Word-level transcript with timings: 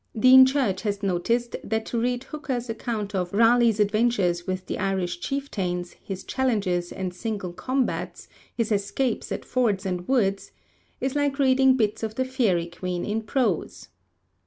Dean 0.17 0.47
Church 0.47 0.81
has 0.81 1.03
noticed 1.03 1.55
that 1.63 1.85
to 1.85 1.99
read 2.01 2.23
Hooker's 2.23 2.71
account 2.71 3.13
of 3.13 3.31
'Raleigh's 3.33 3.79
adventures 3.79 4.47
with 4.47 4.65
the 4.65 4.79
Irish 4.79 5.19
chieftains, 5.19 5.93
his 6.01 6.23
challenges 6.23 6.91
and 6.91 7.13
single 7.13 7.53
combats, 7.53 8.27
his 8.51 8.71
escapes 8.71 9.31
at 9.31 9.45
fords 9.45 9.85
and 9.85 10.07
woods, 10.07 10.53
is 10.99 11.15
like 11.15 11.37
reading 11.37 11.77
bits 11.77 12.01
of 12.01 12.15
the 12.15 12.25
Faery 12.25 12.65
Queen 12.65 13.05
in 13.05 13.21
prose.' 13.21 13.89